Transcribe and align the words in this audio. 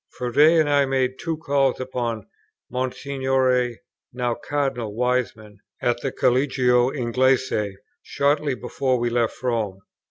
Froude 0.09 0.37
and 0.37 0.67
I 0.67 0.85
made 0.85 1.19
two 1.19 1.37
calls 1.37 1.79
upon 1.79 2.25
Monsignore 2.71 3.75
(now 4.11 4.33
Cardinal) 4.33 4.95
Wiseman 4.95 5.59
at 5.79 6.01
the 6.01 6.11
Collegio 6.11 6.91
Inglese, 6.91 7.77
shortly 8.01 8.55
before 8.55 8.97
we 8.97 9.11
left 9.11 9.43
Rome. 9.43 9.81